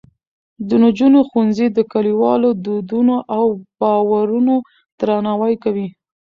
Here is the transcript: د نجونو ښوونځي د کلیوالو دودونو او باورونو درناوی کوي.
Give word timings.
د 0.67 0.69
نجونو 0.83 1.19
ښوونځي 1.29 1.67
د 1.71 1.79
کلیوالو 1.91 2.49
دودونو 2.65 3.15
او 3.37 3.45
باورونو 3.79 4.55
درناوی 4.99 5.53
کوي. 5.63 5.87